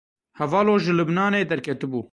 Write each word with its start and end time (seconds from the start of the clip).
Hevalo 0.39 0.73
ji 0.83 0.91
Libnanê 0.99 1.41
derketibû. 1.49 2.01